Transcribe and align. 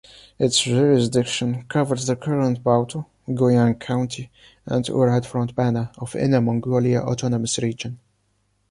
Its 0.39 0.63
jurisdiction 0.63 1.63
covers 1.69 2.07
the 2.07 2.15
current 2.15 2.63
Baotou, 2.63 3.05
Guyang 3.29 3.79
county 3.79 4.31
and 4.65 4.83
Urad 4.85 5.25
Front 5.27 5.53
Banner 5.55 5.91
of 5.99 6.15
Inner 6.15 6.41
Mongolia 6.41 7.01
Autonomous 7.03 7.59
Region. 7.59 7.99